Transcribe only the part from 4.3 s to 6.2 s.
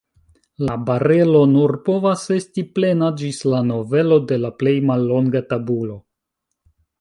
de la plej mallonga tabulo.